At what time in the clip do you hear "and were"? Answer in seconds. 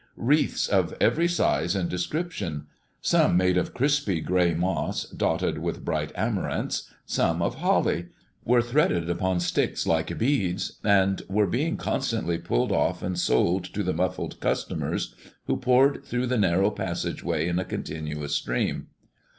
10.83-11.45